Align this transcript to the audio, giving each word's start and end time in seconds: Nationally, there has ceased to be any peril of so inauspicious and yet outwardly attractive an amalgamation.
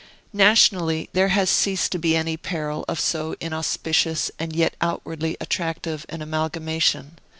Nationally, 0.33 1.09
there 1.13 1.27
has 1.27 1.47
ceased 1.51 1.91
to 1.91 1.99
be 1.99 2.15
any 2.15 2.35
peril 2.35 2.83
of 2.87 2.99
so 2.99 3.35
inauspicious 3.39 4.31
and 4.39 4.51
yet 4.55 4.75
outwardly 4.81 5.37
attractive 5.39 6.07
an 6.09 6.23
amalgamation. 6.23 7.19